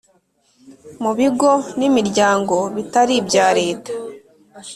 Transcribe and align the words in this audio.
mu 1.03 1.11
bigo 1.17 1.51
n’imiryango 1.77 2.55
bitari 2.75 3.13
ibya 3.21 3.47
leta; 3.59 3.91